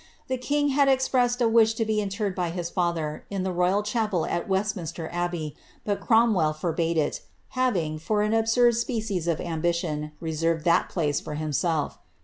[0.29, 3.83] The king had expressed a wish to be interred by his father, in the royal
[3.83, 9.61] chapel at Westminster Abbey, but Cromwell forbade it, having, from an absurd species of am
[9.61, 11.99] bition, reserved that place for himself.